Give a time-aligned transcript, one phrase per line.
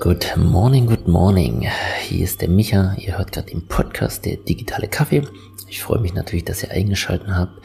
[0.00, 1.68] Good morning, good morning.
[2.08, 2.94] Hier ist der Micha.
[2.94, 5.22] Ihr hört gerade den Podcast der digitale Kaffee.
[5.68, 7.60] Ich freue mich natürlich, dass ihr eingeschaltet habt.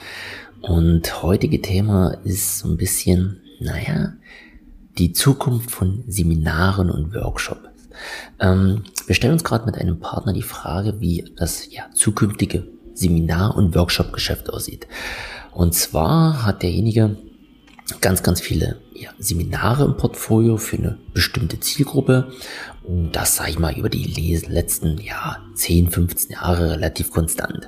[0.60, 4.16] Und heutige Thema ist so ein bisschen, naja,
[4.98, 7.70] die Zukunft von Seminaren und Workshops.
[8.42, 13.56] Ähm, wir stellen uns gerade mit einem Partner die Frage, wie das ja, zukünftige Seminar-
[13.56, 14.88] und Workshop-Geschäft aussieht.
[15.54, 17.16] Und zwar hat derjenige
[18.02, 22.32] ganz, ganz viele ja, Seminare im Portfolio für eine bestimmte Zielgruppe.
[22.84, 24.06] Und das, sage ich mal, über die
[24.48, 27.68] letzten ja, 10, 15 Jahre relativ konstant.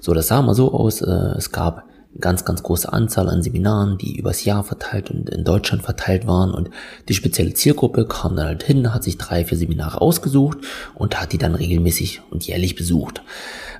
[0.00, 1.02] So, das sah mal so aus.
[1.02, 5.28] Äh, es gab eine ganz, ganz große Anzahl an Seminaren, die übers Jahr verteilt und
[5.28, 6.52] in Deutschland verteilt waren.
[6.52, 6.70] Und
[7.08, 10.58] die spezielle Zielgruppe kam dann halt hin, hat sich drei, vier Seminare ausgesucht
[10.94, 13.22] und hat die dann regelmäßig und jährlich besucht.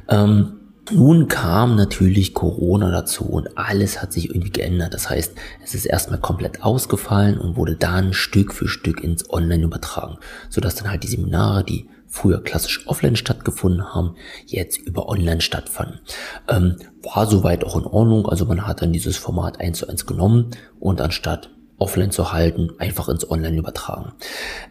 [0.08, 0.59] Ähm,
[0.92, 4.94] nun kam natürlich Corona dazu und alles hat sich irgendwie geändert.
[4.94, 9.64] Das heißt, es ist erstmal komplett ausgefallen und wurde dann Stück für Stück ins Online
[9.64, 10.18] übertragen,
[10.48, 16.00] sodass dann halt die Seminare, die früher klassisch offline stattgefunden haben, jetzt über online stattfanden.
[16.48, 20.06] Ähm, war soweit auch in Ordnung, also man hat dann dieses Format eins zu eins
[20.06, 24.12] genommen und anstatt offline zu halten, einfach ins Online übertragen.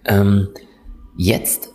[0.06, 0.50] Ähm,
[1.18, 1.70] jetzt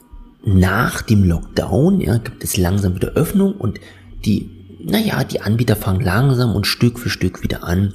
[0.45, 3.81] nach dem Lockdown ja, gibt es langsam wieder Öffnung und
[4.25, 4.51] die,
[4.83, 7.95] naja, die Anbieter fangen langsam und Stück für Stück wieder an,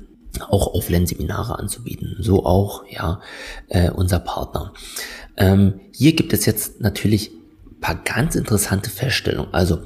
[0.49, 2.17] auch Offline-Seminare anzubieten.
[2.19, 3.21] So auch, ja,
[3.67, 4.73] äh, unser Partner.
[5.37, 7.31] Ähm, hier gibt es jetzt natürlich
[7.81, 9.53] paar ganz interessante Feststellungen.
[9.53, 9.79] Also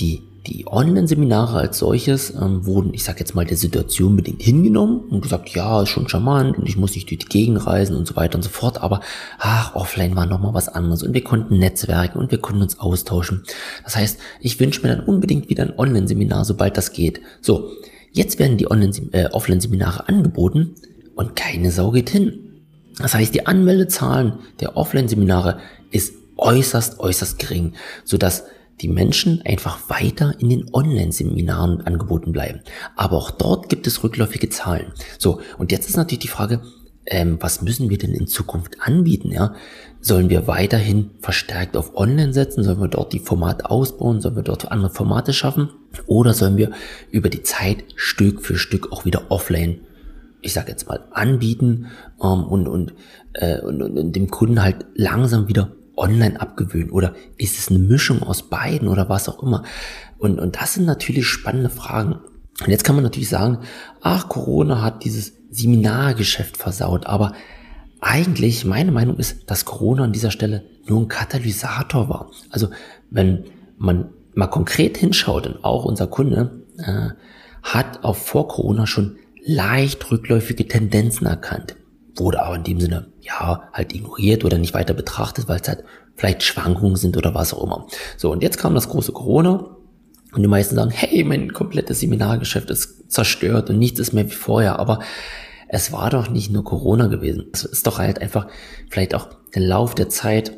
[0.00, 5.00] die die Online-Seminare als solches ähm, wurden, ich sag jetzt mal, der Situation bedingt hingenommen
[5.08, 8.08] und gesagt, ja, ist schon charmant und ich muss nicht durch die Gegend reisen und
[8.08, 9.00] so weiter und so fort, aber
[9.38, 13.44] ach, offline war nochmal was anderes und wir konnten netzwerken und wir konnten uns austauschen.
[13.84, 17.20] Das heißt, ich wünsche mir dann unbedingt wieder ein Online-Seminar, sobald das geht.
[17.40, 17.70] So,
[18.10, 20.74] jetzt werden die äh, Offline-Seminare angeboten
[21.14, 22.64] und keine Sau geht hin.
[22.98, 25.60] Das heißt, die Anmeldezahlen der Offline-Seminare
[25.92, 28.44] ist äußerst, äußerst gering, sodass
[28.80, 32.60] die Menschen einfach weiter in den Online-Seminaren angeboten bleiben.
[32.96, 34.92] Aber auch dort gibt es rückläufige Zahlen.
[35.18, 36.62] So, und jetzt ist natürlich die Frage,
[37.06, 39.32] ähm, was müssen wir denn in Zukunft anbieten?
[39.32, 39.54] Ja?
[40.00, 42.64] Sollen wir weiterhin verstärkt auf Online setzen?
[42.64, 44.20] Sollen wir dort die Formate ausbauen?
[44.20, 45.70] Sollen wir dort andere Formate schaffen?
[46.06, 46.70] Oder sollen wir
[47.10, 49.80] über die Zeit Stück für Stück auch wieder offline,
[50.40, 51.88] ich sage jetzt mal, anbieten
[52.22, 52.94] ähm, und, und,
[53.34, 57.78] äh, und, und, und dem Kunden halt langsam wieder online abgewöhnen oder ist es eine
[57.78, 59.64] Mischung aus beiden oder was auch immer?
[60.18, 62.20] Und, und das sind natürlich spannende Fragen.
[62.60, 63.58] Und jetzt kann man natürlich sagen,
[64.00, 67.32] ach, Corona hat dieses Seminargeschäft versaut, aber
[68.00, 72.30] eigentlich, meine Meinung ist, dass Corona an dieser Stelle nur ein Katalysator war.
[72.50, 72.68] Also,
[73.10, 73.44] wenn
[73.78, 77.10] man mal konkret hinschaut und auch unser Kunde äh,
[77.62, 81.76] hat auch vor Corona schon leicht rückläufige Tendenzen erkannt
[82.16, 85.84] wurde aber in dem Sinne, ja, halt ignoriert oder nicht weiter betrachtet, weil es halt
[86.14, 87.86] vielleicht Schwankungen sind oder was auch immer.
[88.16, 89.76] So, und jetzt kam das große Corona
[90.32, 94.34] und die meisten sagen, hey, mein komplettes Seminargeschäft ist zerstört und nichts ist mehr wie
[94.34, 95.00] vorher, aber
[95.68, 97.46] es war doch nicht nur Corona gewesen.
[97.52, 98.46] Es ist doch halt einfach
[98.90, 100.52] vielleicht auch der Lauf der Zeit,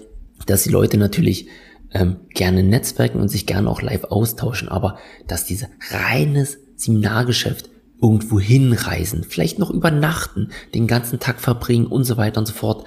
[0.46, 1.48] dass die Leute natürlich
[1.92, 4.98] ähm, gerne netzwerken und sich gerne auch live austauschen, aber
[5.28, 12.16] dass diese reines Seminargeschäft irgendwo hinreisen, vielleicht noch übernachten, den ganzen Tag verbringen und so
[12.16, 12.86] weiter und so fort.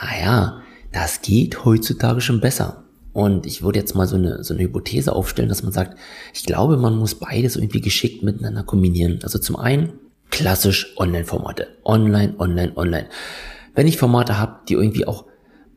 [0.00, 2.84] Naja, ah das geht heutzutage schon besser.
[3.12, 5.98] Und ich würde jetzt mal so eine, so eine Hypothese aufstellen, dass man sagt,
[6.32, 9.20] ich glaube, man muss beides irgendwie geschickt miteinander kombinieren.
[9.22, 9.94] Also zum einen
[10.30, 11.68] klassisch Online-Formate.
[11.84, 13.08] Online, online, online.
[13.74, 15.26] Wenn ich Formate habe, die irgendwie auch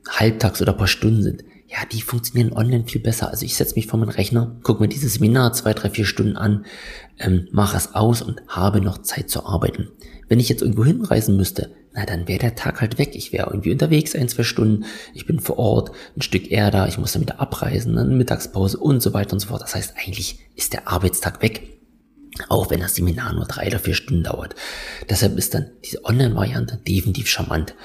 [0.08, 3.30] halbtags oder paar Stunden sind, ja, die funktionieren online viel besser.
[3.30, 6.38] Also ich setze mich vor meinen Rechner, gucke mir dieses Seminar zwei, drei, vier Stunden
[6.38, 6.66] an,
[7.20, 9.90] ähm, mache es aus und habe noch Zeit zu arbeiten.
[10.28, 13.16] Wenn ich jetzt irgendwo hinreisen müsste, na dann wäre der Tag halt weg.
[13.16, 16.88] Ich wäre irgendwie unterwegs ein, zwei Stunden, ich bin vor Ort, ein Stück eher da,
[16.88, 19.62] ich muss dann wieder abreisen, eine Mittagspause und so weiter und so fort.
[19.62, 21.64] Das heißt, eigentlich ist der Arbeitstag weg.
[22.50, 24.56] Auch wenn das Seminar nur drei oder vier Stunden dauert.
[25.10, 27.76] Deshalb ist dann diese Online-Variante definitiv charmant.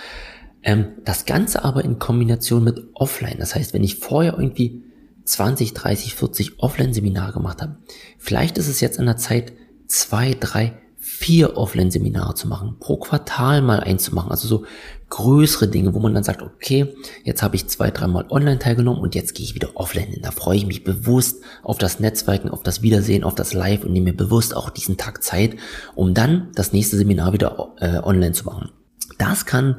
[0.63, 3.37] Ähm, das Ganze aber in Kombination mit Offline.
[3.39, 4.83] Das heißt, wenn ich vorher irgendwie
[5.25, 7.77] 20, 30, 40 Offline-Seminare gemacht habe,
[8.19, 9.53] vielleicht ist es jetzt an der Zeit,
[9.87, 14.65] zwei, drei, vier Offline-Seminare zu machen, pro Quartal mal einzumachen, also so
[15.09, 19.15] größere Dinge, wo man dann sagt, okay, jetzt habe ich zwei, dreimal online teilgenommen und
[19.15, 20.23] jetzt gehe ich wieder offline hin.
[20.23, 23.93] Da freue ich mich bewusst auf das Netzwerken, auf das Wiedersehen, auf das Live und
[23.93, 25.57] nehme mir bewusst auch diesen Tag Zeit,
[25.95, 28.71] um dann das nächste Seminar wieder äh, online zu machen.
[29.19, 29.77] Das kann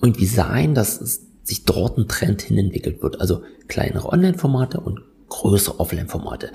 [0.00, 3.20] irgendwie sein, dass sich dort ein Trend hin entwickelt wird.
[3.20, 6.50] Also kleinere Online-Formate und größere Offline-Formate.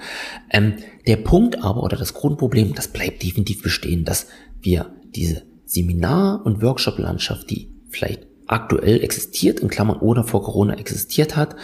[0.50, 0.76] Ähm,
[1.08, 4.28] der Punkt aber oder das Grundproblem, das bleibt definitiv bestehen, dass
[4.62, 11.36] wir diese Seminar- und Workshop-Landschaft, die vielleicht aktuell existiert, in Klammern oder vor Corona existiert
[11.36, 11.56] hat,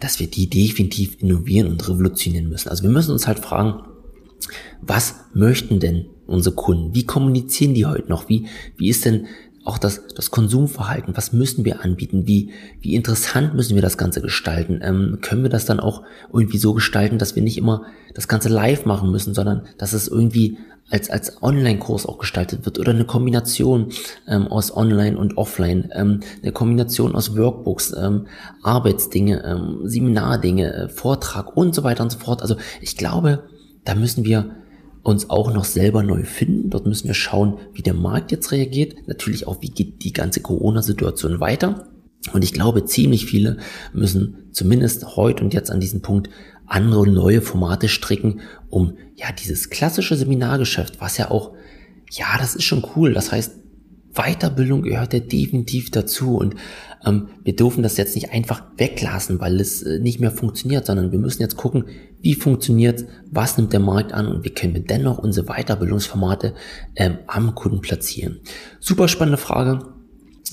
[0.00, 2.68] dass wir die definitiv innovieren und revolutionieren müssen.
[2.68, 3.82] Also wir müssen uns halt fragen,
[4.80, 6.94] was möchten denn unsere Kunden?
[6.94, 8.28] Wie kommunizieren die heute noch?
[8.28, 8.46] Wie,
[8.76, 9.26] wie ist denn
[9.68, 12.50] auch das, das Konsumverhalten, was müssen wir anbieten, wie,
[12.80, 16.72] wie interessant müssen wir das Ganze gestalten, ähm, können wir das dann auch irgendwie so
[16.72, 17.82] gestalten, dass wir nicht immer
[18.14, 20.58] das Ganze live machen müssen, sondern dass es irgendwie
[20.90, 23.92] als, als Online-Kurs auch gestaltet wird oder eine Kombination
[24.26, 28.26] ähm, aus Online und Offline, ähm, eine Kombination aus Workbooks, ähm,
[28.62, 32.40] Arbeitsdinge, ähm, Seminardinge, äh, Vortrag und so weiter und so fort.
[32.40, 33.44] Also ich glaube,
[33.84, 34.50] da müssen wir
[35.08, 36.70] uns auch noch selber neu finden.
[36.70, 38.94] Dort müssen wir schauen, wie der Markt jetzt reagiert.
[39.06, 41.88] Natürlich auch, wie geht die ganze Corona-Situation weiter.
[42.32, 43.58] Und ich glaube, ziemlich viele
[43.92, 46.28] müssen zumindest heute und jetzt an diesem Punkt
[46.66, 51.52] andere neue Formate stricken, um ja dieses klassische Seminargeschäft, was ja auch,
[52.10, 53.14] ja, das ist schon cool.
[53.14, 53.57] Das heißt,
[54.18, 56.56] Weiterbildung gehört ja definitiv dazu und
[57.06, 61.12] ähm, wir dürfen das jetzt nicht einfach weglassen, weil es äh, nicht mehr funktioniert, sondern
[61.12, 61.84] wir müssen jetzt gucken,
[62.20, 66.54] wie funktioniert, was nimmt der Markt an und wie können wir dennoch unsere Weiterbildungsformate
[66.96, 68.40] ähm, am Kunden platzieren.
[68.80, 69.80] Super spannende Frage.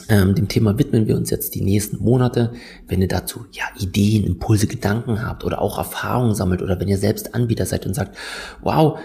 [0.10, 2.52] Ähm, dem Thema widmen wir uns jetzt die nächsten Monate.
[2.88, 6.98] Wenn ihr dazu ja Ideen, Impulse, Gedanken habt oder auch Erfahrungen sammelt oder wenn ihr
[6.98, 8.16] selbst Anbieter seid und sagt,
[8.62, 9.00] wow,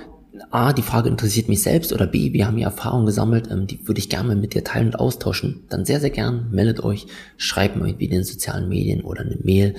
[0.51, 3.87] A, die Frage interessiert mich selbst oder B, wir haben hier Erfahrungen gesammelt, ähm, die
[3.87, 7.07] würde ich gerne mit dir teilen und austauschen, dann sehr, sehr gern meldet euch,
[7.37, 9.75] schreibt mir irgendwie in den sozialen Medien oder eine Mail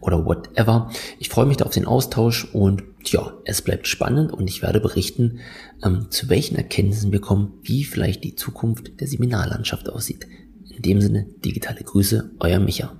[0.00, 0.90] oder whatever.
[1.18, 4.80] Ich freue mich da auf den Austausch und ja, es bleibt spannend und ich werde
[4.80, 5.40] berichten,
[5.82, 10.26] ähm, zu welchen Erkenntnissen wir kommen, wie vielleicht die Zukunft der Seminarlandschaft aussieht.
[10.74, 12.92] In dem Sinne, digitale Grüße, euer Micha.